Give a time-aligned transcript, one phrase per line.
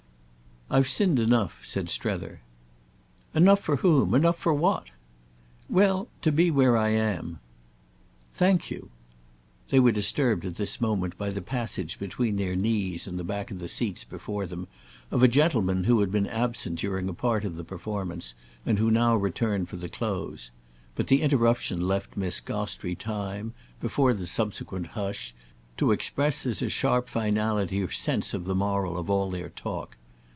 [0.73, 2.39] "I've sinned enough," said Strether.
[3.35, 4.13] "Enough for whom?
[4.15, 4.85] Enough for what?"
[5.69, 7.39] "Well, to be where I am."
[8.31, 8.89] "Thank you!"
[9.67, 13.51] They were disturbed at this moment by the passage between their knees and the back
[13.51, 14.69] of the seats before them
[15.11, 18.33] of a gentleman who had been absent during a part of the performance
[18.65, 20.51] and who now returned for the close;
[20.95, 25.35] but the interruption left Miss Gostrey time, before the subsequent hush,
[25.75, 29.97] to express as a sharp finality her sense of the moral of all their talk.